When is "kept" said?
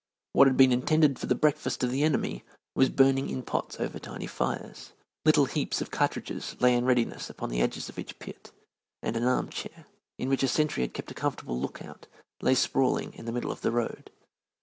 10.95-11.11